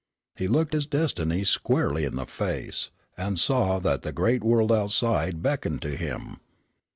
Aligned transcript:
He 0.35 0.47
looked 0.47 0.73
his 0.73 0.87
destiny 0.87 1.43
squarely 1.43 2.05
in 2.05 2.15
the 2.15 2.25
face, 2.25 2.89
and 3.17 3.37
saw 3.39 3.77
that 3.81 4.01
the 4.01 4.11
great 4.11 4.43
world 4.43 4.71
outside 4.71 5.43
beckoned 5.43 5.83
to 5.83 5.95
him. 5.95 6.39